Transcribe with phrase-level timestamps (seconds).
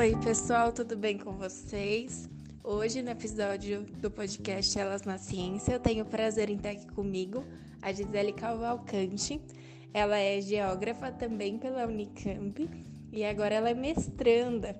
[0.00, 2.26] Oi, pessoal, tudo bem com vocês?
[2.64, 6.86] Hoje, no episódio do podcast Elas na Ciência, eu tenho o prazer em estar aqui
[6.92, 7.44] comigo
[7.82, 9.38] a Gisele Cavalcante.
[9.92, 12.66] Ela é geógrafa também pela Unicamp
[13.12, 14.74] e agora ela é mestranda.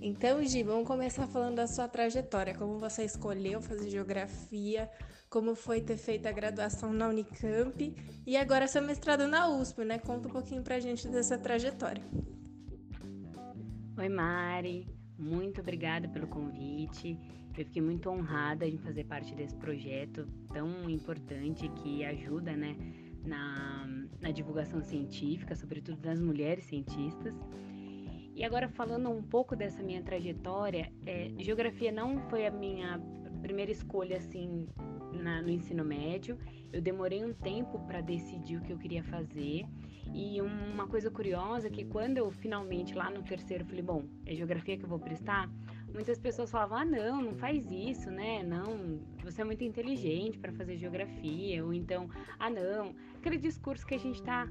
[0.00, 4.90] Então, Gi, vamos começar falando da sua trajetória, como você escolheu fazer geografia,
[5.28, 7.94] como foi ter feito a graduação na Unicamp
[8.26, 9.98] e agora seu mestrado na USP, né?
[9.98, 12.02] Conta um pouquinho pra gente dessa trajetória.
[13.98, 14.86] Oi, Mari.
[15.18, 17.18] Muito obrigada pelo convite.
[17.56, 22.76] Eu fiquei muito honrada em fazer parte desse projeto tão importante que ajuda, né,
[23.24, 23.88] na,
[24.20, 27.34] na divulgação científica, sobretudo das mulheres cientistas.
[28.34, 33.00] E agora falando um pouco dessa minha trajetória, é, geografia não foi a minha
[33.40, 34.68] primeira escolha assim
[35.10, 36.38] na, no ensino médio.
[36.70, 39.64] Eu demorei um tempo para decidir o que eu queria fazer.
[40.14, 44.34] E uma coisa curiosa é que quando eu finalmente lá no terceiro falei, bom, é
[44.34, 45.50] geografia que eu vou prestar,
[45.92, 48.42] muitas pessoas falavam: "Ah, não, não faz isso, né?
[48.42, 52.94] Não, você é muito inteligente para fazer geografia", ou então: "Ah, não".
[53.16, 54.48] Aquele discurso que a gente está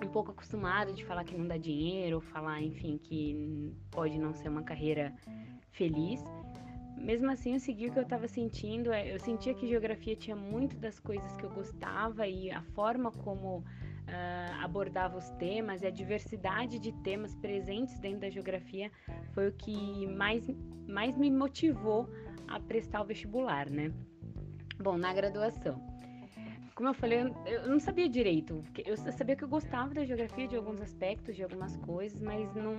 [0.00, 4.32] um pouco acostumado de falar que não dá dinheiro, ou falar, enfim, que pode não
[4.32, 5.12] ser uma carreira
[5.72, 6.22] feliz.
[6.96, 8.92] Mesmo assim, eu segui o que eu estava sentindo.
[8.92, 13.10] É, eu sentia que geografia tinha muito das coisas que eu gostava e a forma
[13.10, 13.64] como
[14.08, 18.90] uh, abordava os temas e a diversidade de temas presentes dentro da geografia
[19.32, 20.44] foi o que mais,
[20.86, 22.08] mais me motivou
[22.48, 23.92] a prestar o vestibular, né?
[24.80, 25.80] Bom, na graduação.
[26.74, 28.62] Como eu falei, eu não sabia direito.
[28.86, 32.72] Eu sabia que eu gostava da geografia, de alguns aspectos, de algumas coisas, mas não,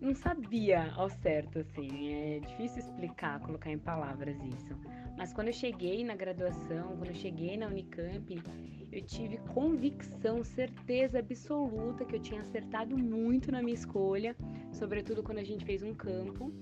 [0.00, 2.12] não sabia ao certo, assim.
[2.12, 4.74] É difícil explicar, colocar em palavras isso.
[5.16, 8.42] Mas quando eu cheguei na graduação, quando eu cheguei na Unicamp,
[8.90, 14.34] eu tive convicção, certeza absoluta que eu tinha acertado muito na minha escolha,
[14.72, 16.52] sobretudo quando a gente fez um campo.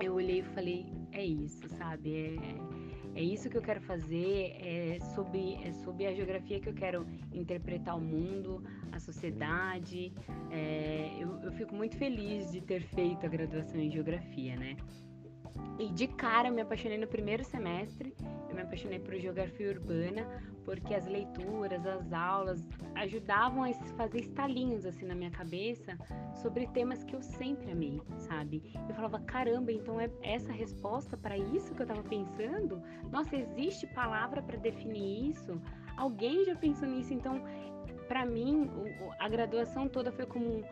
[0.00, 2.14] Eu olhei e falei: é isso, sabe?
[2.14, 2.79] É,
[3.14, 7.06] é isso que eu quero fazer, é sobre, é sobre a geografia que eu quero
[7.32, 8.62] interpretar o mundo,
[8.92, 10.12] a sociedade.
[10.50, 14.76] É, eu, eu fico muito feliz de ter feito a graduação em geografia, né?
[15.78, 18.14] E de cara me apaixonei no primeiro semestre,
[18.48, 20.26] eu me apaixonei por geografia urbana,
[20.64, 25.96] porque as leituras, as aulas ajudavam a fazer estalinhos assim na minha cabeça
[26.34, 28.62] sobre temas que eu sempre amei, sabe?
[28.88, 32.82] Eu falava, caramba, então é essa resposta para isso que eu estava pensando?
[33.10, 35.60] Nossa, existe palavra para definir isso?
[35.96, 37.12] Alguém já pensou nisso?
[37.14, 37.42] Então,
[38.10, 38.68] para mim,
[39.20, 40.64] a graduação toda foi como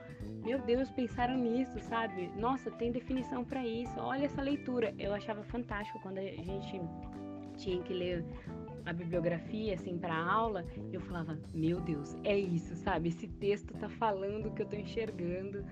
[0.42, 2.28] meu Deus, pensaram nisso, sabe?
[2.36, 3.94] Nossa, tem definição para isso.
[4.00, 4.92] Olha essa leitura.
[4.98, 6.80] Eu achava fantástico quando a gente
[7.56, 8.24] tinha que ler
[8.84, 13.10] a bibliografia assim para aula, eu falava, meu Deus, é isso, sabe?
[13.10, 15.64] Esse texto tá falando o que eu tô enxergando.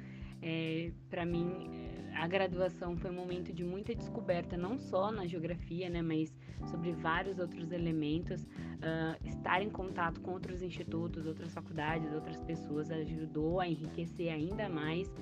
[0.42, 1.85] É, para mim,
[2.18, 6.34] a graduação foi um momento de muita descoberta, não só na geografia, né, mas
[6.70, 8.42] sobre vários outros elementos.
[8.42, 14.68] Uh, estar em contato com outros institutos, outras faculdades, outras pessoas ajudou a enriquecer ainda
[14.68, 15.12] mais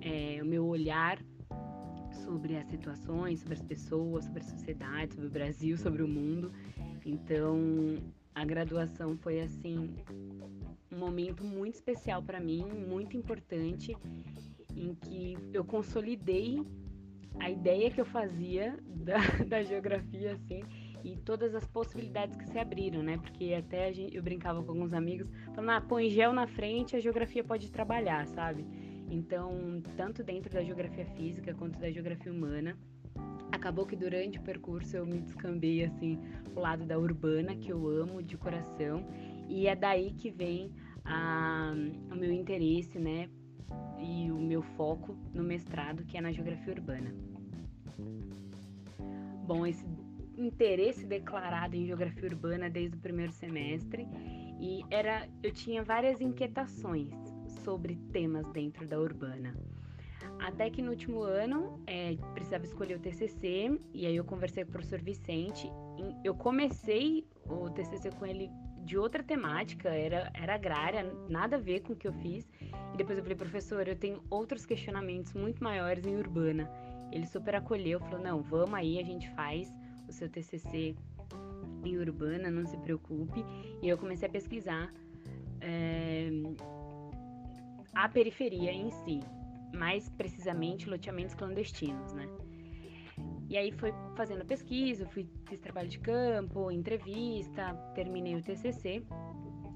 [0.00, 1.18] é, o meu olhar
[2.24, 6.52] sobre as situações, sobre as pessoas, sobre a sociedade, sobre o Brasil, sobre o mundo.
[7.04, 7.58] Então,
[8.34, 9.90] a graduação foi assim
[10.90, 13.96] um momento muito especial para mim, muito importante
[14.76, 16.62] em que eu consolidei
[17.40, 20.62] a ideia que eu fazia da, da geografia, assim,
[21.04, 23.18] e todas as possibilidades que se abriram, né?
[23.18, 27.00] Porque até gente, eu brincava com alguns amigos, falando, ah, põe gel na frente, a
[27.00, 28.64] geografia pode trabalhar, sabe?
[29.10, 32.78] Então, tanto dentro da geografia física quanto da geografia humana,
[33.50, 36.18] acabou que durante o percurso eu me descambei, assim,
[36.52, 39.06] pro lado da urbana, que eu amo de coração,
[39.48, 40.72] e é daí que vem
[41.04, 41.74] a,
[42.10, 43.28] o meu interesse, né,
[43.98, 47.14] e o meu foco no mestrado, que é na geografia urbana.
[49.46, 49.84] Bom, esse
[50.36, 54.06] interesse declarado em geografia urbana desde o primeiro semestre
[54.60, 57.12] e era eu tinha várias inquietações
[57.64, 59.54] sobre temas dentro da urbana.
[60.40, 64.70] Até que no último ano é, precisava escolher o TCC e aí eu conversei com
[64.70, 65.70] o professor Vicente.
[66.24, 68.50] Eu comecei o TCC com ele
[68.84, 72.48] de outra temática, era, era agrária, nada a ver com o que eu fiz.
[72.92, 76.70] E depois eu falei, professor, eu tenho outros questionamentos muito maiores em urbana.
[77.10, 79.72] Ele super acolheu, falou, não, vamos aí, a gente faz
[80.08, 80.94] o seu TCC
[81.84, 83.44] em urbana, não se preocupe.
[83.82, 84.92] E eu comecei a pesquisar
[85.60, 86.30] é,
[87.94, 89.20] a periferia em si,
[89.74, 92.28] mais precisamente loteamentos clandestinos, né?
[93.48, 99.02] E aí foi fazendo pesquisa, fui, fiz trabalho de campo, entrevista, terminei o TCC.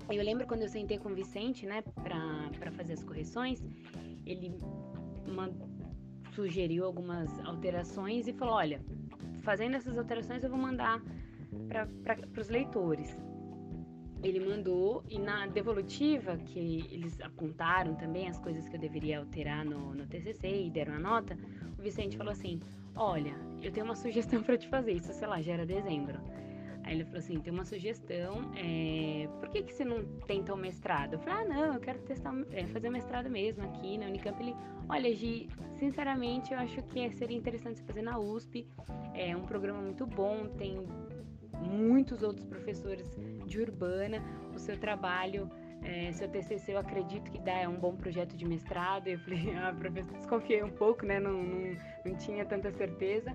[0.09, 2.17] Eu lembro quando eu sentei com o Vicente, né, para
[2.73, 3.65] fazer as correções,
[4.25, 4.57] ele
[6.35, 8.81] sugeriu algumas alterações e falou: olha,
[9.43, 11.03] fazendo essas alterações eu vou mandar
[11.69, 13.17] para os leitores.
[14.23, 19.65] Ele mandou e na devolutiva, que eles apontaram também as coisas que eu deveria alterar
[19.65, 21.39] no, no TCC e deram a nota,
[21.79, 22.61] o Vicente falou assim:
[22.95, 24.93] Olha, eu tenho uma sugestão para te fazer.
[24.93, 26.19] Isso, sei lá, já era dezembro.
[26.87, 29.29] Aí ele falou assim: tem uma sugestão, é...
[29.41, 31.15] por que, que você não tenta o mestrado?
[31.15, 34.41] Eu falei: ah, não, eu quero testar, é, fazer mestrado mesmo aqui na Unicamp.
[34.41, 34.55] Ele,
[34.89, 38.67] olha, Gi, sinceramente, eu acho que seria interessante você fazer na USP.
[39.15, 40.87] É um programa muito bom, tem
[41.61, 44.23] muitos outros professores de urbana.
[44.55, 45.51] O seu trabalho
[45.83, 49.09] é, seu TCC eu acredito que dá é um bom projeto de mestrado.
[49.09, 51.19] Eu falei, ah, professor, desconfiei um pouco, né?
[51.21, 53.33] Não, não, não tinha tanta certeza.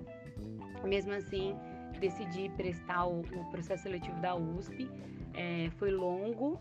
[0.84, 1.54] Mesmo assim,
[2.02, 4.90] decidi prestar o, o processo seletivo da USP.
[5.34, 6.58] É, foi longo,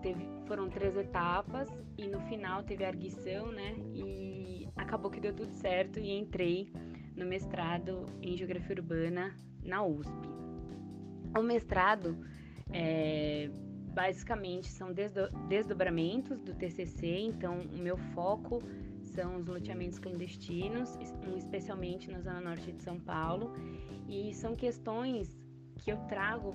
[0.00, 1.68] teve, foram três etapas
[1.98, 3.74] e no final teve a arguição, né?
[3.94, 6.72] E acabou que deu tudo certo e entrei
[7.16, 10.28] no mestrado em Geografia Urbana na USP.
[11.36, 12.16] O mestrado
[12.72, 13.50] é,
[13.92, 14.94] basicamente são
[15.48, 18.62] desdobramentos do TCC, então o meu foco
[19.16, 20.98] são os loteamentos clandestinos,
[21.38, 23.54] especialmente na zona norte de São Paulo,
[24.06, 25.34] e são questões
[25.78, 26.52] que eu trago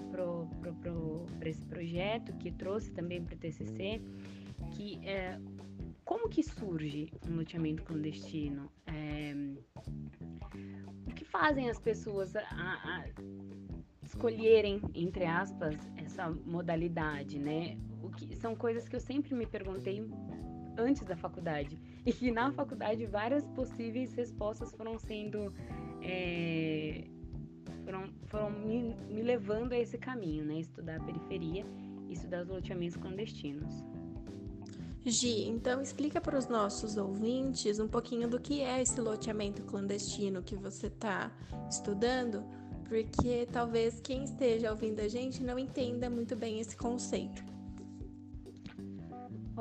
[1.40, 4.00] para esse projeto, que trouxe também para o TCC,
[4.74, 5.40] que é,
[6.06, 8.72] como que surge um loteamento clandestino?
[8.86, 9.34] É,
[11.08, 13.06] o que fazem as pessoas a, a
[14.04, 17.76] escolherem, entre aspas, essa modalidade, né?
[18.04, 20.08] O que são coisas que eu sempre me perguntei
[20.78, 25.54] antes da faculdade e que na faculdade várias possíveis respostas foram sendo
[26.02, 27.04] é,
[27.84, 30.60] foram, foram me, me levando a esse caminho, né?
[30.60, 31.66] Estudar a periferia
[32.08, 33.84] e estudar os loteamentos clandestinos.
[35.04, 40.44] Gi, então explica para os nossos ouvintes um pouquinho do que é esse loteamento clandestino
[40.44, 41.32] que você está
[41.68, 42.44] estudando,
[42.88, 47.51] porque talvez quem esteja ouvindo a gente não entenda muito bem esse conceito.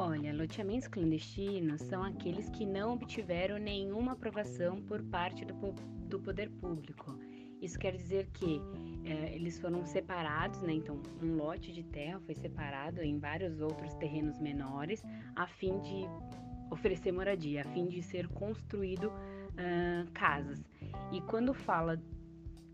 [0.02, 5.52] Olha, loteamentos clandestinos são aqueles que não obtiveram nenhuma aprovação por parte do,
[6.08, 7.18] do poder público.
[7.60, 8.62] Isso quer dizer que
[9.04, 10.72] é, eles foram separados, né?
[10.72, 15.02] Então, um lote de terra foi separado em vários outros terrenos menores,
[15.36, 16.06] a fim de
[16.70, 20.64] oferecer moradia, a fim de ser construído uh, casas.
[21.12, 22.02] E quando fala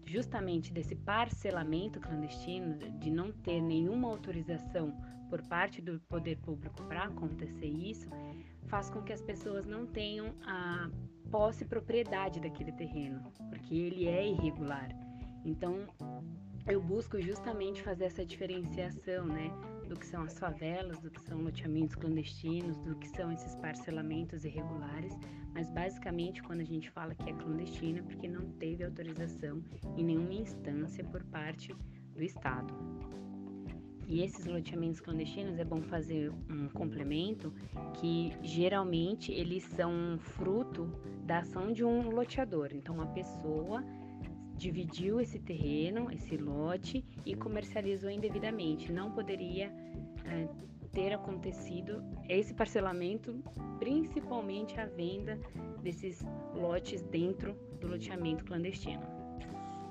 [0.04, 4.96] justamente desse parcelamento clandestino, de não ter nenhuma autorização
[5.28, 8.08] por parte do poder público para acontecer isso,
[8.66, 10.90] faz com que as pessoas não tenham a
[11.30, 14.88] posse e propriedade daquele terreno, porque ele é irregular.
[15.44, 15.86] Então,
[16.66, 19.50] eu busco justamente fazer essa diferenciação, né,
[19.88, 24.44] do que são as favelas, do que são loteamentos clandestinos, do que são esses parcelamentos
[24.44, 25.16] irregulares,
[25.54, 29.62] mas basicamente quando a gente fala que é clandestino é porque não teve autorização
[29.96, 31.72] em nenhuma instância por parte
[32.14, 32.74] do Estado.
[34.08, 37.52] E esses loteamentos clandestinos é bom fazer um complemento
[37.94, 40.88] que geralmente eles são fruto
[41.24, 42.70] da ação de um loteador.
[42.72, 43.82] Então uma pessoa
[44.56, 48.92] dividiu esse terreno, esse lote e comercializou indevidamente.
[48.92, 49.72] Não poderia
[50.24, 50.48] é,
[50.92, 53.42] ter acontecido esse parcelamento,
[53.78, 55.38] principalmente a venda
[55.82, 59.15] desses lotes dentro do loteamento clandestino.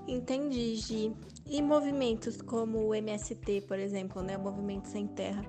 [0.08, 1.16] Entendi, Gi.
[1.48, 5.44] E movimentos como o MST, por exemplo, né, o Movimento Sem Terra,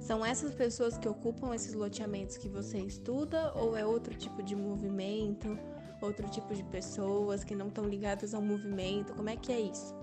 [0.00, 4.56] são essas pessoas que ocupam esses loteamentos que você estuda ou é outro tipo de
[4.56, 5.58] movimento,
[6.00, 9.14] outro tipo de pessoas que não estão ligadas ao movimento?
[9.14, 9.94] Como é que é isso?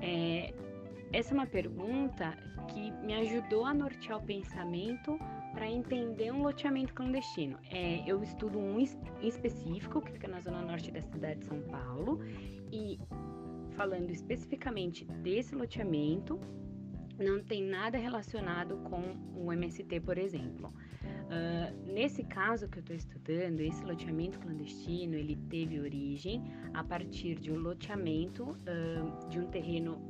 [0.00, 0.54] É,
[1.12, 2.36] essa é uma pergunta
[2.68, 5.18] que me ajudou a nortear o pensamento
[5.58, 7.58] para entender um loteamento clandestino.
[7.68, 8.78] É, eu estudo um
[9.20, 12.20] específico que fica na zona norte da cidade de São Paulo
[12.70, 12.96] e
[13.72, 16.38] falando especificamente desse loteamento,
[17.18, 20.72] não tem nada relacionado com o MST, por exemplo.
[21.02, 26.40] Uh, nesse caso que eu estou estudando, esse loteamento clandestino, ele teve origem
[26.72, 30.00] a partir de um loteamento uh, de um terreno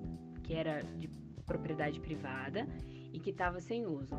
[0.43, 1.09] que era de
[1.47, 2.69] propriedade privada
[3.15, 4.15] e que estava sem uso.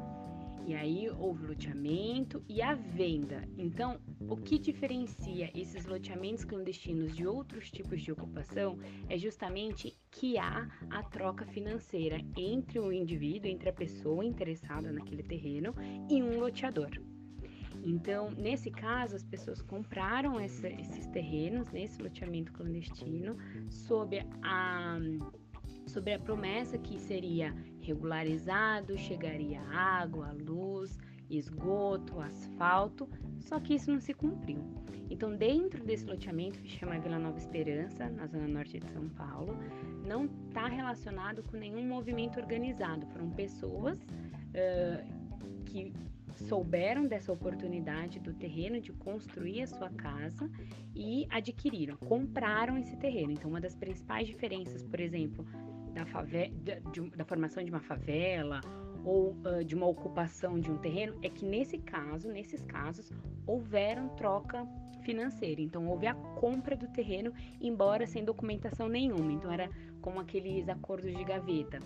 [0.70, 3.44] E aí houve loteamento e a venda.
[3.58, 4.00] Então,
[4.30, 8.78] o que diferencia esses loteamentos clandestinos de outros tipos de ocupação
[9.10, 15.24] é justamente que há a troca financeira entre o indivíduo, entre a pessoa interessada naquele
[15.24, 15.74] terreno
[16.08, 16.92] e um loteador.
[17.84, 23.36] Então, nesse caso, as pessoas compraram esse, esses terrenos nesse loteamento clandestino
[23.72, 25.00] sob a,
[25.88, 27.56] sob a promessa que seria
[27.90, 30.98] regularizado, chegaria água, luz,
[31.30, 33.08] esgoto, asfalto,
[33.40, 34.64] só que isso não se cumpriu.
[35.10, 39.58] Então, dentro desse loteamento que chama Vila Nova Esperança, na zona norte de São Paulo,
[40.06, 43.08] não está relacionado com nenhum movimento organizado.
[43.08, 45.92] Foram pessoas uh, que
[46.48, 50.50] souberam dessa oportunidade do terreno de construir a sua casa
[50.96, 53.32] e adquiriram, compraram esse terreno.
[53.32, 55.46] Então, uma das principais diferenças, por exemplo,
[56.06, 58.62] da, de, da formação de uma favela
[59.04, 63.12] ou uh, de uma ocupação de um terreno é que nesse caso, nesses casos,
[63.46, 64.68] houveram troca
[65.04, 65.62] financeira.
[65.62, 69.32] Então houve a compra do terreno, embora sem documentação nenhuma.
[69.32, 69.70] Então era
[70.02, 71.80] como aqueles acordos de gaveta.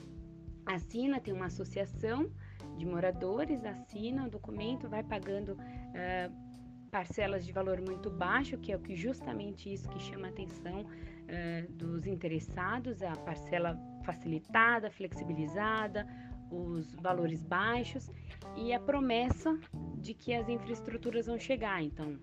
[0.65, 2.29] Assina, tem uma associação
[2.77, 6.53] de moradores, assina o documento, vai pagando uh,
[6.89, 10.85] parcelas de valor muito baixo, que é o que justamente isso que chama atenção
[11.33, 16.07] uh, dos interessados, a parcela facilitada, flexibilizada,
[16.51, 18.11] os valores baixos
[18.55, 19.57] e a promessa
[19.97, 21.81] de que as infraestruturas vão chegar.
[21.81, 22.19] Então,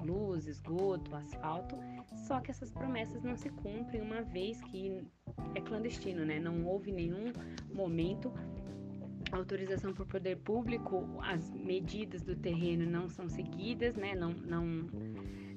[0.00, 1.76] luz, esgoto, asfalto,
[2.26, 5.00] só que essas promessas não se cumprem uma vez que
[5.54, 6.40] é clandestino, né?
[6.40, 7.32] Não houve nenhum
[7.72, 8.32] momento
[9.30, 14.14] autorização por poder público, as medidas do terreno não são seguidas, né?
[14.14, 14.88] Não, não,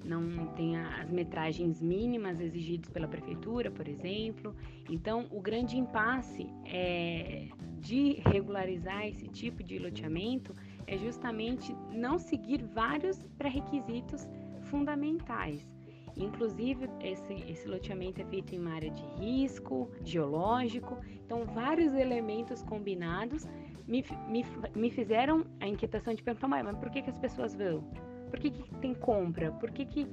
[0.06, 4.56] não tem as metragens mínimas exigidas pela prefeitura, por exemplo.
[4.90, 7.48] Então, o grande impasse é,
[7.80, 10.54] de regularizar esse tipo de loteamento
[10.88, 14.28] é justamente não seguir vários pré-requisitos
[14.70, 15.68] fundamentais.
[16.16, 22.62] Inclusive, esse, esse loteamento é feito em uma área de risco geológico, então vários elementos
[22.64, 23.46] combinados
[23.86, 24.46] me, me,
[24.76, 27.84] me fizeram a inquietação de perguntar, mas por que, que as pessoas vão?
[28.30, 29.52] Por que, que tem compra?
[29.52, 30.08] Por que, que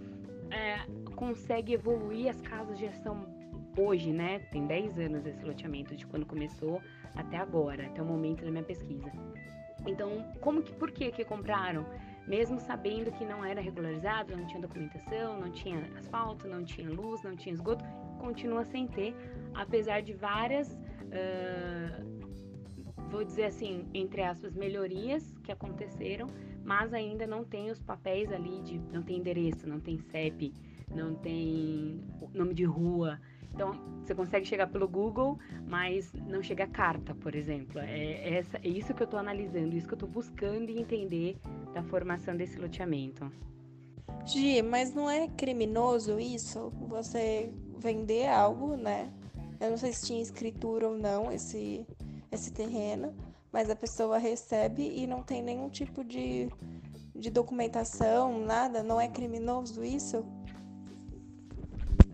[0.51, 0.81] é,
[1.17, 3.27] consegue evoluir as casas de gestão
[3.77, 4.41] hoje, né?
[4.51, 6.81] Tem 10 anos esse loteamento, de quando começou
[7.15, 9.11] até agora, até o momento da minha pesquisa.
[9.87, 11.87] Então, como que, por que que compraram?
[12.27, 17.23] Mesmo sabendo que não era regularizado, não tinha documentação, não tinha asfalto, não tinha luz,
[17.23, 17.85] não tinha esgoto,
[18.21, 19.15] continua sem ter,
[19.55, 22.05] apesar de várias, uh,
[23.11, 26.29] vou dizer assim, entre aspas, melhorias que aconteceram,
[26.65, 30.53] mas ainda não tem os papéis ali de, não tem endereço, não tem CEP,
[30.95, 32.01] não tem
[32.35, 33.19] nome de rua,
[33.55, 37.79] então, você consegue chegar pelo Google, mas não chega carta, por exemplo.
[37.81, 41.37] É, essa, é isso que eu estou analisando, isso que eu estou buscando entender
[41.75, 43.31] da formação desse loteamento.
[44.27, 46.73] Gi, mas não é criminoso isso?
[46.89, 49.13] Você vender algo, né?
[49.61, 51.87] Eu não sei se tinha escritura ou não esse,
[52.31, 53.15] esse terreno,
[53.53, 56.49] mas a pessoa recebe e não tem nenhum tipo de,
[57.15, 58.83] de documentação, nada.
[58.83, 60.25] Não é criminoso isso?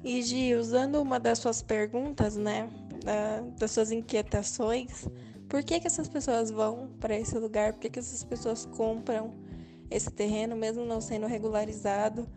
[0.03, 2.69] E Gi, usando uma das suas perguntas, né,
[3.05, 5.07] da, das suas inquietações,
[5.49, 7.73] por que, que essas pessoas vão para esse lugar?
[7.73, 9.35] Por que, que essas pessoas compram
[9.91, 12.29] esse terreno, mesmo não sendo regularizado?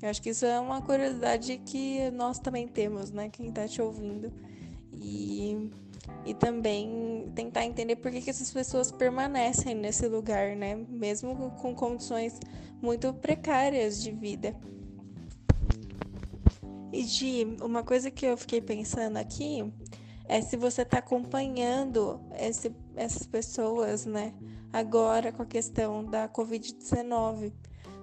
[0.00, 3.82] Eu acho que isso é uma curiosidade que nós também temos, né, quem está te
[3.82, 4.32] ouvindo.
[4.92, 5.70] E,
[6.24, 11.74] e também tentar entender por que, que essas pessoas permanecem nesse lugar, né, mesmo com
[11.74, 12.38] condições
[12.80, 14.54] muito precárias de vida.
[16.92, 19.72] E Gi, uma coisa que eu fiquei pensando aqui
[20.28, 24.34] é se você está acompanhando esse, essas pessoas, né?
[24.72, 27.52] Agora com a questão da Covid-19.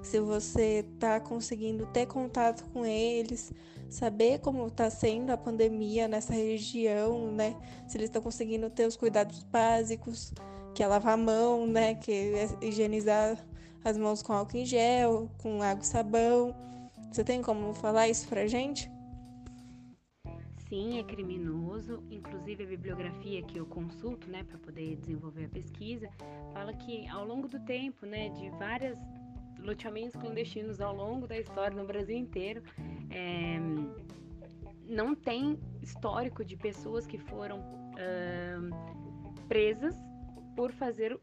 [0.01, 3.51] Se você está conseguindo ter contato com eles,
[3.89, 7.55] saber como está sendo a pandemia nessa região, né?
[7.87, 10.33] Se eles estão conseguindo ter os cuidados básicos,
[10.73, 11.95] que é lavar a mão, né?
[11.95, 13.37] Que é higienizar
[13.83, 16.65] as mãos com álcool em gel, com água e sabão
[17.15, 18.91] você tem como falar isso pra gente?
[20.67, 22.03] Sim, é criminoso.
[22.11, 26.09] Inclusive a bibliografia que eu consulto, né, para poder desenvolver a pesquisa,
[26.51, 28.97] fala que ao longo do tempo, né, de várias
[29.59, 32.61] loteamentos clandestinos ao longo da história no Brasil inteiro,
[33.15, 33.57] é,
[34.87, 39.95] não tem histórico de pessoas que foram uh, presas
[40.55, 41.17] por fazer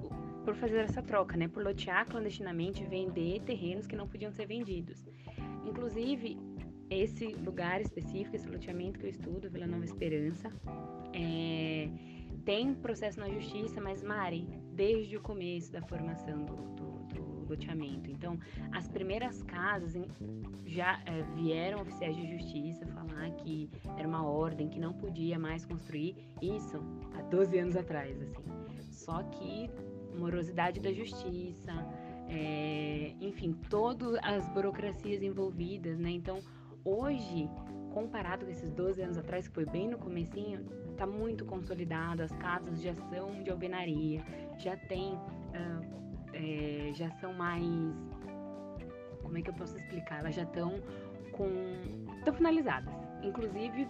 [0.44, 5.06] por fazer essa troca, né, por lotear clandestinamente, vender terrenos que não podiam ser vendidos.
[5.64, 6.36] Inclusive,
[6.90, 10.50] esse lugar específico, esse loteamento que eu estudo, Vila Nova Esperança,
[11.14, 11.88] é,
[12.44, 16.91] tem processo na justiça, mas Mari, desde o começo da formação do, do,
[17.52, 18.10] loteamento.
[18.10, 18.38] Então,
[18.72, 19.94] as primeiras casas
[20.66, 25.64] já é, vieram oficiais de justiça falar que era uma ordem, que não podia mais
[25.64, 26.78] construir isso
[27.14, 28.44] há 12 anos atrás, assim.
[28.90, 29.70] Só que
[30.16, 31.72] morosidade da justiça,
[32.28, 36.10] é, enfim, todas as burocracias envolvidas, né?
[36.10, 36.40] Então,
[36.84, 37.48] hoje,
[37.92, 42.32] comparado com esses 12 anos atrás, que foi bem no comecinho, está muito consolidado, as
[42.32, 44.22] casas já são de alvenaria,
[44.58, 46.01] já tem, uh,
[46.92, 47.64] já são mais,
[49.22, 50.20] como é que eu posso explicar?
[50.20, 50.80] Elas já estão
[51.32, 51.48] com,
[52.18, 53.88] estão finalizadas, inclusive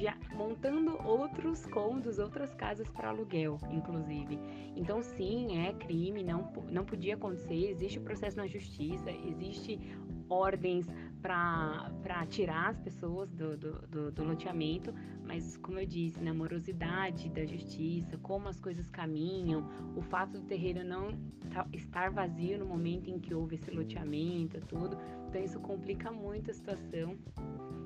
[0.00, 4.38] já montando outros cômodos, outras casas para aluguel, inclusive.
[4.76, 9.80] Então, sim, é crime, não, não podia acontecer, existe processo na justiça, existe
[10.28, 10.86] ordens
[11.22, 14.92] para tirar as pessoas do, do, do, do, loteamento,
[15.24, 19.64] mas como eu disse, na morosidade da justiça, como as coisas caminham,
[19.96, 21.12] o fato do terreno não
[21.50, 24.98] tá, estar vazio no momento em que houve esse loteamento, tudo,
[25.28, 27.16] então isso complica muito a situação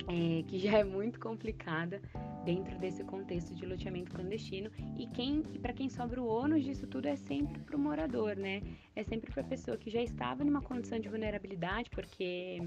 [0.09, 2.01] é, que já é muito complicada
[2.45, 7.07] dentro desse contexto de loteamento clandestino e quem para quem sobra o ônus disso tudo
[7.07, 8.63] é sempre para o morador, né?
[8.95, 12.63] É sempre para a pessoa que já estava numa condição de vulnerabilidade, porque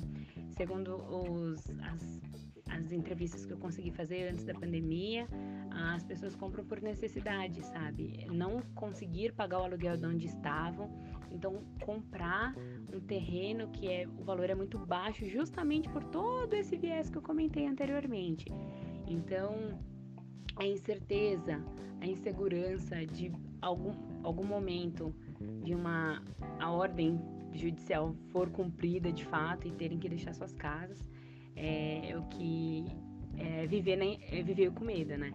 [0.60, 2.22] segundo os, as,
[2.70, 5.25] as entrevistas que eu consegui fazer antes da pandemia,
[5.72, 8.28] as pessoas compram por necessidade, sabe?
[8.30, 10.92] Não conseguir pagar o aluguel de onde estavam,
[11.32, 12.54] então comprar
[12.94, 17.18] um terreno que é o valor é muito baixo, justamente por todo esse viés que
[17.18, 18.51] eu comentei anteriormente.
[19.08, 19.80] Então,
[20.58, 21.63] a incerteza,
[22.01, 25.16] a insegurança de algum, algum momento
[25.63, 26.22] de uma
[26.60, 27.18] a ordem
[27.53, 31.10] judicial for cumprida de fato e terem que deixar suas casas,
[31.56, 32.86] é, é o que
[33.38, 35.34] é viver, né, é viver com medo, né?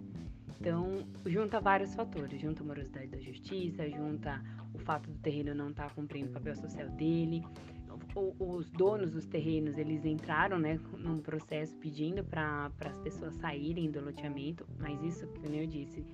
[0.60, 4.42] Então, junta vários fatores, junta a morosidade da justiça, junta
[4.72, 7.44] o fato do terreno não estar tá cumprindo o papel social dele,
[8.38, 14.00] os donos dos terrenos, eles entraram, né, num processo pedindo para as pessoas saírem do
[14.00, 16.04] loteamento, mas isso, como eu disse,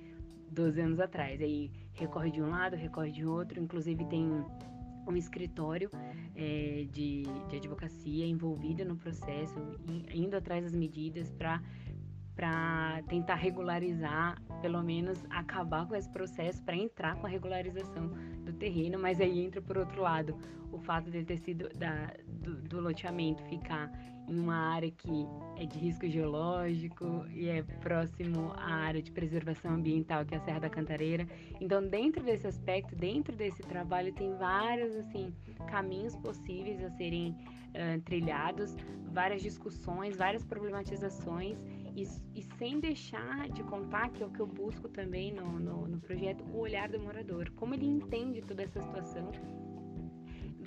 [0.51, 4.43] 12 anos atrás, aí recorre de um lado, recorre de outro, inclusive tem
[5.07, 5.89] um escritório
[6.35, 9.59] é, de, de advocacia envolvido no processo,
[10.13, 11.61] indo atrás das medidas para
[12.35, 18.07] para tentar regularizar, pelo menos acabar com esse processo para entrar com a regularização
[18.43, 20.35] do terreno, mas aí entra por outro lado
[20.71, 23.91] o fato de ter sido da, do, do loteamento ficar
[24.27, 29.73] em uma área que é de risco geológico e é próximo à área de preservação
[29.73, 31.27] ambiental, que é a Serra da Cantareira.
[31.59, 35.33] Então, dentro desse aspecto, dentro desse trabalho, tem vários assim
[35.67, 38.75] caminhos possíveis a serem uh, trilhados,
[39.11, 41.57] várias discussões, várias problematizações
[41.95, 45.87] e, e, sem deixar de contar, que é o que eu busco também no, no,
[45.87, 47.49] no projeto, o olhar do morador.
[47.51, 49.31] Como ele entende toda essa situação,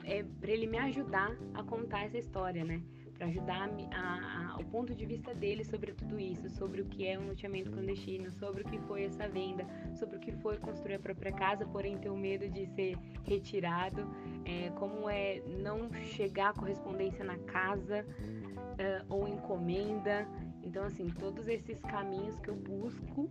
[0.05, 2.83] é para ele me ajudar a contar essa história, né?
[3.17, 7.07] Para ajudar a, a, o ponto de vista dele sobre tudo isso, sobre o que
[7.07, 10.95] é um loteamento clandestino, sobre o que foi essa venda, sobre o que foi construir
[10.95, 14.03] a própria casa, porém ter o medo de ser retirado,
[14.45, 18.05] é, como é não chegar a correspondência na casa
[18.75, 20.27] uh, ou encomenda.
[20.65, 23.31] Então, assim, todos esses caminhos que eu busco,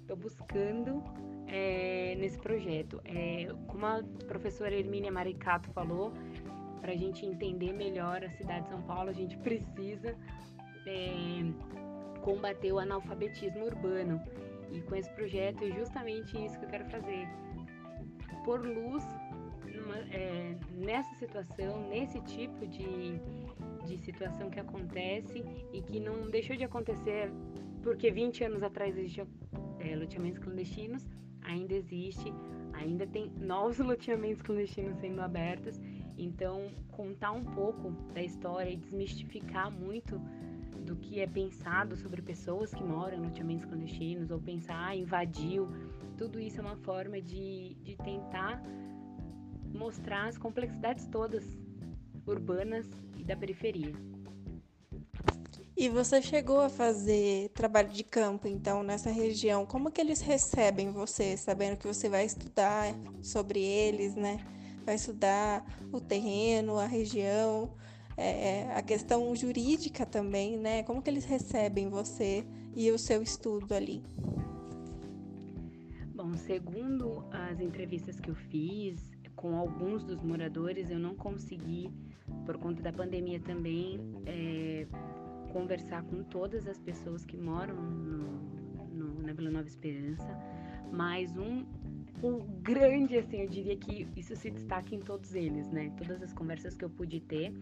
[0.00, 1.02] estou buscando
[1.46, 3.00] é, nesse projeto.
[3.04, 6.12] É, como a professora Hermínia Maricato falou,
[6.80, 10.14] para a gente entender melhor a cidade de São Paulo, a gente precisa
[10.86, 11.40] é,
[12.22, 14.20] combater o analfabetismo urbano.
[14.70, 17.26] E com esse projeto é justamente isso que eu quero fazer.
[18.44, 19.04] Por luz
[19.64, 23.20] numa, é, nessa situação, nesse tipo de,
[23.88, 27.30] de situação que acontece e que não deixou de acontecer
[27.82, 29.26] porque 20 anos atrás existiam
[29.78, 31.06] é, loteamentos clandestinos,
[31.42, 32.32] ainda existe,
[32.72, 35.80] ainda tem novos loteamentos clandestinos sendo abertos.
[36.16, 40.20] Então, contar um pouco da história e desmistificar muito
[40.84, 45.68] do que é pensado sobre pessoas que moram em loteamentos clandestinos ou pensar, ah, invadiu.
[46.16, 48.62] Tudo isso é uma forma de, de tentar
[49.72, 51.44] mostrar as complexidades todas
[52.28, 52.86] urbanas
[53.16, 53.92] e da periferia.
[55.76, 59.64] E você chegou a fazer trabalho de campo, então, nessa região.
[59.64, 64.44] Como que eles recebem você, sabendo que você vai estudar sobre eles, né?
[64.84, 67.72] Vai estudar o terreno, a região,
[68.16, 70.82] é, a questão jurídica também, né?
[70.82, 74.02] Como que eles recebem você e o seu estudo ali?
[76.12, 81.92] Bom, segundo as entrevistas que eu fiz com alguns dos moradores, eu não consegui,
[82.44, 84.86] por conta da pandemia também, é,
[85.52, 88.40] conversar com todas as pessoas que moram no,
[88.88, 90.28] no, na Vila Nova Esperança,
[90.92, 91.66] mas um
[92.22, 95.92] o grande, assim, eu diria que isso se destaca em todos eles, né?
[95.96, 97.52] Todas as conversas que eu pude ter,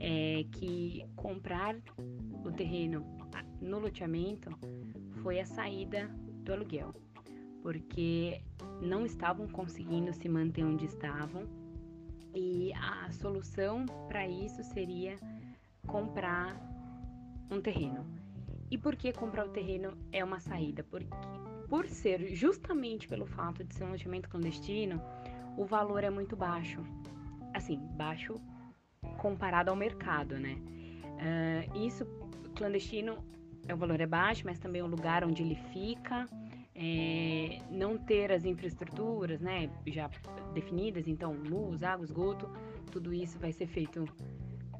[0.00, 1.76] é que comprar
[2.44, 3.04] o terreno
[3.60, 4.50] no loteamento
[5.22, 6.08] foi a saída
[6.42, 6.94] do aluguel,
[7.62, 8.40] porque
[8.80, 11.42] não estavam conseguindo se manter onde estavam
[12.34, 15.16] e a solução para isso seria
[15.86, 16.56] comprar
[17.50, 18.06] um terreno.
[18.70, 20.84] E por que comprar o terreno é uma saída?
[20.84, 21.08] Porque
[21.68, 25.00] por ser justamente pelo fato de ser um loteamento clandestino,
[25.56, 26.80] o valor é muito baixo.
[27.54, 28.34] Assim, baixo
[29.18, 30.56] comparado ao mercado, né?
[31.18, 32.06] Uh, isso,
[32.54, 33.24] clandestino,
[33.72, 36.26] o valor é baixo, mas também o lugar onde ele fica,
[36.80, 40.08] é, não ter as infraestruturas, né, já
[40.54, 42.48] definidas, então luz, água, esgoto,
[42.92, 44.04] tudo isso vai ser feito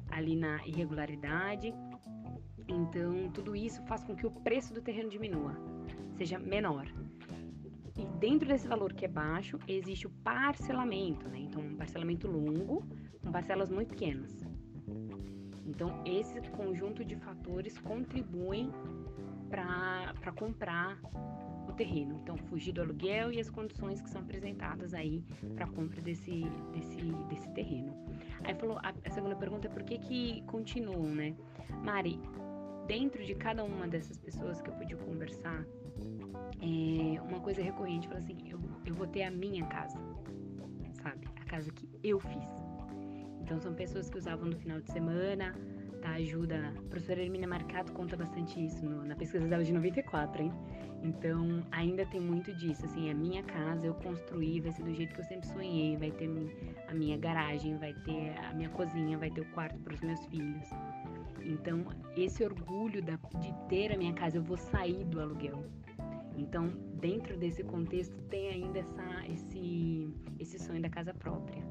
[0.09, 1.73] ali na irregularidade.
[2.69, 5.55] Então, tudo isso faz com que o preço do terreno diminua
[6.15, 6.87] seja menor.
[7.97, 11.39] E dentro desse valor que é baixo, existe o parcelamento, né?
[11.39, 12.87] Então, um parcelamento longo
[13.21, 14.45] com parcelas muito pequenas.
[15.65, 18.71] Então, esse conjunto de fatores contribuem
[19.49, 20.97] para comprar
[21.69, 22.19] o terreno.
[22.21, 25.23] Então, fugir do aluguel e as condições que são apresentadas aí
[25.55, 27.93] para compra desse, desse, desse terreno.
[28.43, 31.35] Aí falou, a, a segunda pergunta é por que que continuam, né?
[31.83, 32.19] Mari,
[32.87, 35.65] dentro de cada uma dessas pessoas que eu pude conversar,
[36.61, 39.99] é, uma coisa recorrente, fala assim, eu, eu vou ter a minha casa,
[41.01, 41.27] sabe?
[41.39, 42.49] A casa que eu fiz.
[43.41, 45.55] Então são pessoas que usavam no final de semana,
[46.03, 46.73] Ajuda.
[46.77, 50.51] A professora Hermina Marcato conta bastante isso no, na pesquisa dela de 94, hein?
[51.01, 55.13] Então ainda tem muito disso, assim, a minha casa eu construí, vai ser do jeito
[55.13, 56.29] que eu sempre sonhei, vai ter
[56.87, 60.25] a minha garagem, vai ter a minha cozinha, vai ter o quarto para os meus
[60.25, 60.69] filhos.
[61.41, 61.85] Então,
[62.17, 65.63] esse orgulho da, de ter a minha casa, eu vou sair do aluguel.
[66.37, 66.67] Então,
[66.99, 71.63] dentro desse contexto, tem ainda essa, esse, esse sonho da casa própria.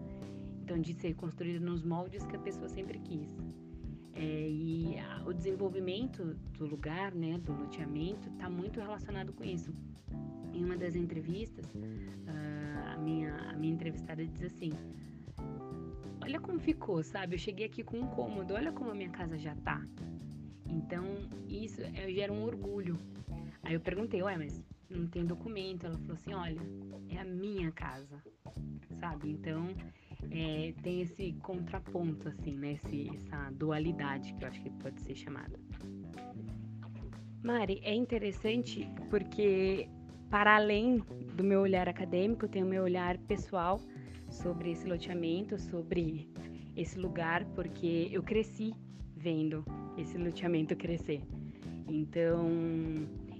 [0.62, 3.36] Então, de ser construída nos moldes que a pessoa sempre quis.
[4.18, 9.72] É, e a, o desenvolvimento do lugar, né, do loteamento, está muito relacionado com isso.
[10.52, 14.72] Em uma das entrevistas, uh, a, minha, a minha entrevistada diz assim:
[16.20, 17.36] Olha como ficou, sabe?
[17.36, 19.80] Eu cheguei aqui com um cômodo, olha como a minha casa já tá.
[20.68, 21.04] Então,
[21.48, 22.98] isso é, gera um orgulho
[23.68, 25.84] Aí eu perguntei, ué, mas não tem documento?
[25.84, 26.60] Ela falou assim, olha,
[27.10, 28.22] é a minha casa,
[28.98, 29.30] sabe?
[29.30, 29.74] Então
[30.30, 32.72] é, tem esse contraponto, assim, né?
[32.72, 35.58] Esse, essa dualidade que eu acho que pode ser chamada.
[37.42, 39.88] Mari, é interessante porque,
[40.30, 40.98] para além
[41.34, 43.80] do meu olhar acadêmico, tem o meu olhar pessoal
[44.28, 46.28] sobre esse loteamento, sobre
[46.76, 48.74] esse lugar, porque eu cresci
[49.16, 49.64] vendo
[49.96, 51.22] esse loteamento crescer.
[51.88, 52.48] Então,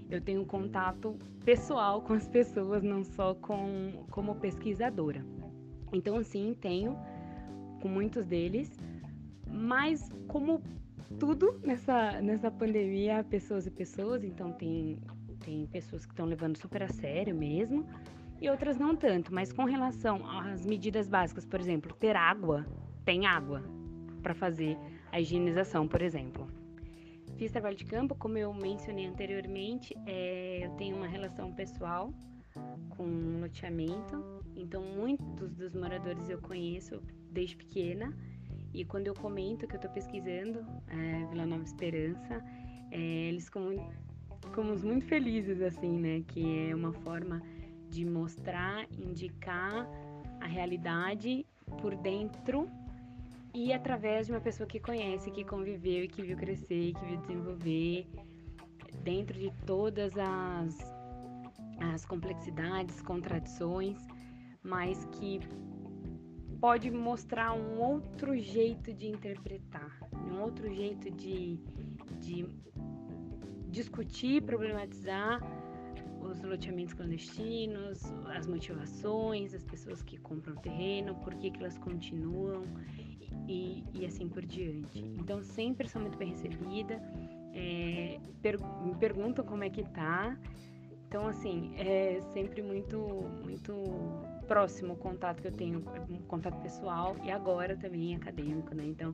[0.09, 5.23] eu tenho contato pessoal com as pessoas, não só com, como pesquisadora.
[5.91, 6.97] Então, assim, tenho
[7.81, 8.77] com muitos deles,
[9.47, 10.61] mas como
[11.17, 14.99] tudo nessa, nessa pandemia, pessoas e pessoas, então tem,
[15.39, 17.85] tem pessoas que estão levando super a sério mesmo,
[18.41, 22.65] e outras não tanto, mas com relação às medidas básicas, por exemplo, ter água,
[23.03, 23.63] tem água
[24.21, 24.77] para fazer
[25.11, 26.47] a higienização, por exemplo.
[27.37, 32.13] Fiz trabalho de campo, como eu mencionei anteriormente, é, eu tenho uma relação pessoal
[32.89, 38.13] com loteamento, então muitos dos moradores eu conheço desde pequena
[38.73, 42.43] e quando eu comento que eu estou pesquisando é, Vila Nova Esperança,
[42.91, 43.91] é, eles ficam,
[44.41, 46.23] ficamos muito felizes assim, né?
[46.27, 47.41] Que é uma forma
[47.89, 49.87] de mostrar, indicar
[50.39, 51.45] a realidade
[51.81, 52.69] por dentro
[53.53, 57.17] e através de uma pessoa que conhece, que conviveu e que viu crescer, que viu
[57.17, 58.07] desenvolver,
[59.03, 60.77] dentro de todas as,
[61.93, 63.97] as complexidades, contradições,
[64.69, 65.39] mas que
[66.61, 71.59] pode mostrar um outro jeito de interpretar, um outro jeito de,
[72.19, 72.47] de
[73.69, 75.41] discutir, problematizar
[76.21, 78.03] os loteamentos clandestinos,
[78.35, 82.63] as motivações, as pessoas que compram terreno, por que, que elas continuam
[83.47, 84.99] e, e assim por diante.
[85.17, 87.01] Então sempre sou muito bem recebida,
[87.53, 90.37] é, per, me perguntam como é que tá.
[91.07, 92.99] Então assim é sempre muito
[93.43, 93.73] muito
[94.49, 98.83] próximo contato que eu tenho, um contato pessoal e agora também acadêmico, né?
[98.83, 99.13] Então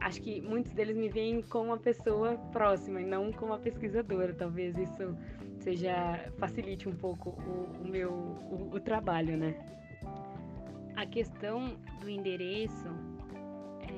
[0.00, 4.34] acho que muitos deles me veem como uma pessoa próxima e não como uma pesquisadora.
[4.34, 5.16] Talvez isso
[5.60, 9.54] seja facilite um pouco o, o meu o, o trabalho, né?
[10.96, 12.88] A questão do endereço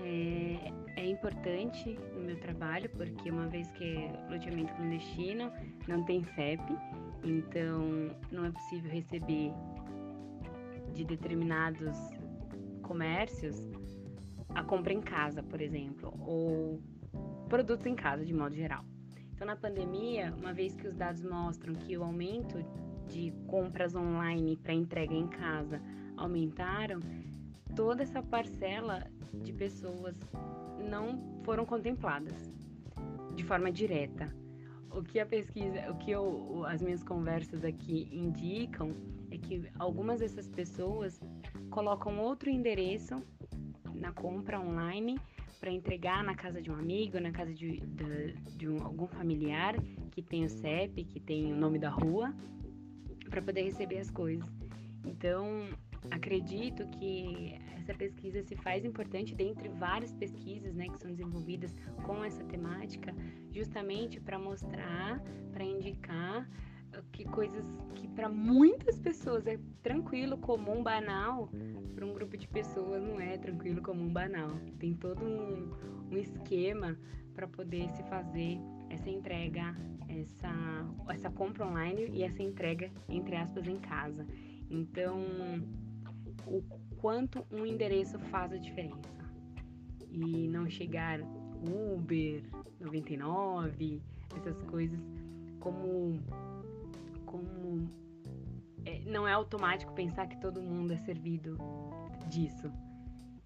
[0.04, 5.50] é, é importante no meu trabalho, porque uma vez que é loteamento clandestino,
[5.88, 6.62] não tem CEP,
[7.24, 9.50] então não é possível receber
[10.94, 11.96] de determinados
[12.82, 13.68] comércios
[14.54, 16.80] a compra em casa, por exemplo, ou
[17.48, 18.84] produtos em casa de modo geral.
[19.34, 22.64] Então, na pandemia, uma vez que os dados mostram que o aumento
[23.08, 25.82] de compras online para entrega em casa
[26.16, 27.00] aumentaram,
[27.74, 29.04] toda essa parcela
[29.42, 30.16] de pessoas
[30.88, 32.52] não foram contempladas
[33.34, 34.32] de forma direta.
[34.90, 38.94] O que a pesquisa, o que eu, as minhas conversas aqui indicam
[39.34, 41.20] é que algumas dessas pessoas
[41.70, 43.22] colocam outro endereço
[43.94, 45.18] na compra online
[45.60, 49.74] para entregar na casa de um amigo, na casa de, de, de um, algum familiar
[50.10, 52.34] que tem o CEP, que tem o nome da rua,
[53.30, 54.46] para poder receber as coisas.
[55.06, 55.68] Então,
[56.10, 62.22] acredito que essa pesquisa se faz importante dentre várias pesquisas né, que são desenvolvidas com
[62.24, 63.14] essa temática,
[63.50, 65.20] justamente para mostrar,
[65.52, 66.48] para indicar
[67.12, 71.48] que coisas que para muitas pessoas é tranquilo, comum, banal,
[71.94, 74.50] para um grupo de pessoas não é tranquilo, comum, banal.
[74.78, 75.70] Tem todo um,
[76.10, 76.98] um esquema
[77.34, 78.58] para poder se fazer
[78.90, 79.74] essa entrega,
[80.08, 80.52] essa,
[81.08, 84.26] essa compra online e essa entrega, entre aspas, em casa.
[84.70, 85.20] Então,
[86.46, 86.62] o
[86.96, 89.14] quanto um endereço faz a diferença.
[90.10, 91.20] E não chegar
[91.62, 92.42] Uber,
[92.80, 94.00] 99,
[94.36, 95.00] essas coisas
[95.58, 96.20] como
[97.34, 97.90] como
[98.84, 101.58] é, não é automático pensar que todo mundo é servido
[102.28, 102.70] disso.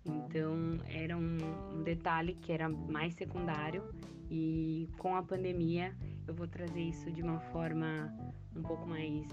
[0.04, 1.38] Então era um,
[1.74, 3.82] um, detalhe que era mais secundário
[4.30, 5.96] e com a pandemia
[6.26, 8.14] eu vou trazer isso de uma forma
[8.54, 9.26] um pouco mais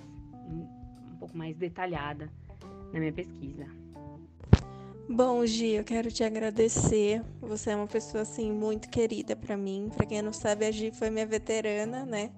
[0.47, 2.31] um, pouco mais detalhada
[2.93, 3.67] na minha pesquisa.
[5.07, 7.21] Bom, Gi, eu quero te agradecer.
[7.41, 9.89] Você é uma pessoa assim muito querida para mim.
[9.95, 12.31] Para quem não sabe, a Gi foi minha veterana, né?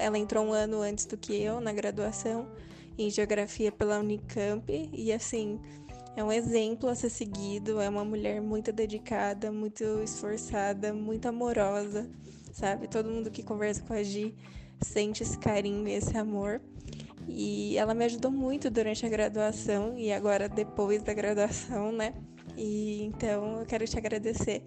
[0.00, 2.48] Ela entrou um ano antes do que eu na graduação
[2.98, 5.60] em geografia pela Unicamp e assim
[6.16, 7.78] é um exemplo a ser seguido.
[7.78, 12.10] É uma mulher muito dedicada, muito esforçada, muito amorosa,
[12.52, 12.88] sabe?
[12.88, 14.34] Todo mundo que conversa com a Gi
[14.80, 16.60] sente esse carinho esse amor.
[17.28, 22.14] E ela me ajudou muito durante a graduação e agora depois da graduação, né?
[22.56, 24.62] E então eu quero te agradecer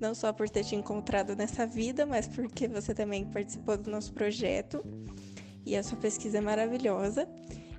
[0.00, 4.12] não só por ter te encontrado nessa vida, mas porque você também participou do nosso
[4.12, 4.84] projeto
[5.64, 7.28] e a sua pesquisa é maravilhosa.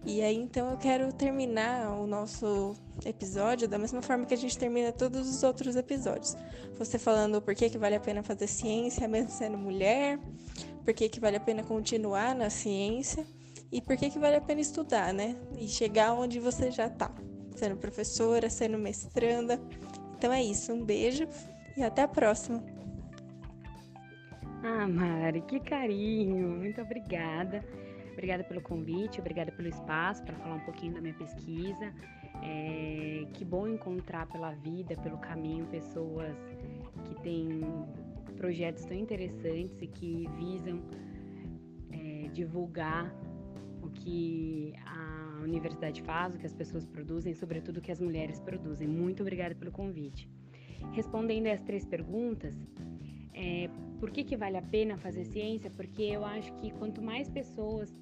[0.06, 2.76] E aí então eu quero terminar o nosso
[3.06, 6.36] episódio da mesma forma que a gente termina todos os outros episódios.
[6.78, 10.20] Você falando por que, que vale a pena fazer ciência mesmo sendo mulher,
[10.84, 13.26] por que, que vale a pena continuar na ciência
[13.72, 15.36] e por que, que vale a pena estudar, né?
[15.58, 17.14] E chegar onde você já tá,
[17.56, 19.60] sendo professora, sendo mestranda.
[20.18, 21.28] Então é isso, um beijo
[21.78, 22.64] e até a próxima.
[24.64, 26.58] Ah, Mari, que carinho!
[26.58, 27.64] Muito obrigada.
[28.14, 31.94] Obrigada pelo convite, obrigada pelo espaço para falar um pouquinho da minha pesquisa.
[32.42, 36.36] É, que bom encontrar pela vida, pelo caminho, pessoas
[37.06, 37.62] que têm
[38.36, 40.82] projetos tão interessantes e que visam
[41.92, 43.14] é, divulgar
[43.84, 48.40] o que a universidade faz, o que as pessoas produzem, sobretudo o que as mulheres
[48.40, 48.88] produzem.
[48.88, 50.28] Muito obrigada pelo convite.
[50.94, 52.54] Respondendo as três perguntas,
[53.34, 55.70] é, por que, que vale a pena fazer ciência?
[55.70, 57.94] Porque eu acho que quanto mais pessoas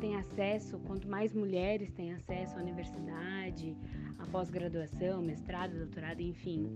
[0.00, 3.76] têm acesso, quanto mais mulheres têm acesso à universidade,
[4.18, 6.66] à pós-graduação, mestrado, doutorado, enfim,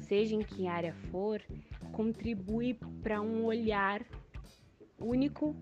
[0.00, 1.40] seja em que área for,
[1.92, 4.04] contribui para um olhar
[4.98, 5.56] único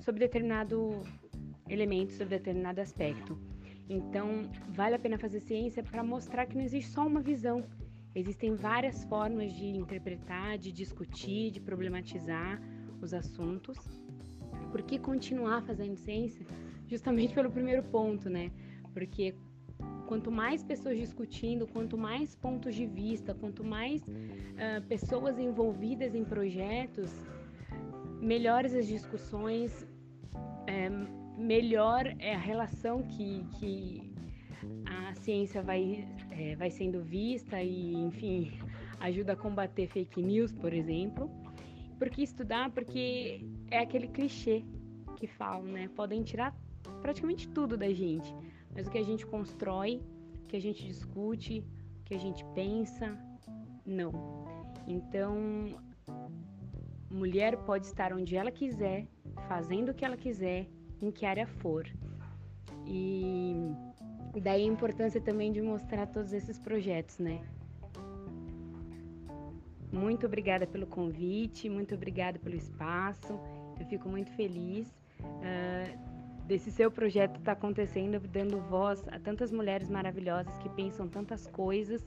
[0.00, 1.02] sobre determinado
[1.68, 3.38] elemento, sobre determinado aspecto.
[3.88, 7.64] Então, vale a pena fazer ciência para mostrar que não existe só uma visão.
[8.14, 12.60] Existem várias formas de interpretar, de discutir, de problematizar
[13.00, 13.76] os assuntos.
[14.72, 16.44] Por que continuar fazendo ciência?
[16.86, 18.50] Justamente pelo primeiro ponto, né?
[18.92, 19.34] Porque
[20.06, 26.24] quanto mais pessoas discutindo, quanto mais pontos de vista, quanto mais uh, pessoas envolvidas em
[26.24, 27.10] projetos,
[28.20, 29.86] melhores as discussões,
[31.36, 34.12] melhor é a relação que, que
[34.86, 38.52] a ciência vai, é, vai sendo vista e, enfim,
[39.00, 41.30] ajuda a combater fake news, por exemplo.
[41.98, 42.70] Por que estudar?
[42.70, 44.64] Porque é aquele clichê
[45.16, 45.88] que falam, né?
[45.94, 46.54] Podem tirar
[47.00, 48.34] praticamente tudo da gente,
[48.74, 50.02] mas o que a gente constrói,
[50.42, 51.64] o que a gente discute,
[52.00, 53.16] o que a gente pensa,
[53.84, 54.12] não.
[54.86, 55.36] Então,
[57.10, 59.06] mulher pode estar onde ela quiser,
[59.48, 60.68] fazendo o que ela quiser,
[61.00, 61.86] em que área for.
[62.86, 67.40] E daí a importância também de mostrar todos esses projetos, né?
[69.92, 73.40] Muito obrigada pelo convite, muito obrigada pelo espaço.
[73.78, 74.88] Eu fico muito feliz
[75.20, 75.98] uh,
[76.46, 81.46] desse seu projeto estar tá acontecendo, dando voz a tantas mulheres maravilhosas que pensam tantas
[81.46, 82.06] coisas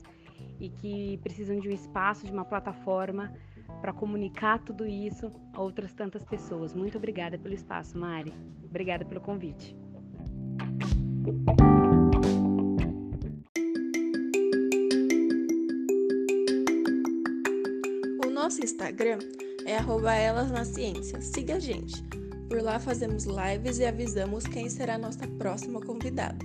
[0.58, 3.32] e que precisam de um espaço, de uma plataforma
[3.80, 6.74] para comunicar tudo isso a outras tantas pessoas.
[6.74, 8.32] Muito obrigada pelo espaço, Mari.
[8.64, 9.76] Obrigada pelo convite.
[18.24, 19.18] O nosso Instagram
[19.66, 19.76] é
[20.16, 21.20] elas na ciência.
[21.20, 22.02] Siga a gente.
[22.48, 26.44] Por lá fazemos lives e avisamos quem será nossa próxima convidada.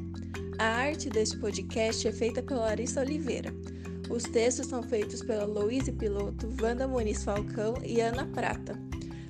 [0.60, 3.52] A arte deste podcast é feita pela Larissa Oliveira.
[4.10, 8.80] Os textos são feitos pela Louise Piloto, Wanda Muniz Falcão e Ana Prata.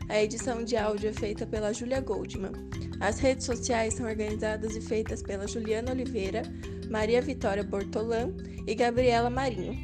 [0.10, 2.52] A edição de áudio é feita pela Julia Goldman.
[3.00, 6.44] As redes sociais são organizadas e feitas pela Juliana Oliveira,
[6.90, 8.34] Maria Vitória Bortolan
[8.68, 9.76] e Gabriela Marinho.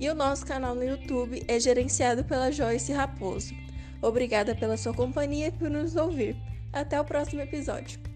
[0.00, 3.52] E o nosso canal no YouTube é gerenciado pela Joyce Raposo.
[4.00, 6.36] Obrigada pela sua companhia e por nos ouvir.
[6.72, 8.07] Até o próximo episódio.